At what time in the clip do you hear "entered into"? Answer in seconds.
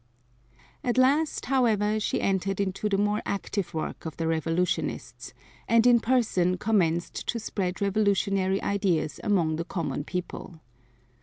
2.21-2.89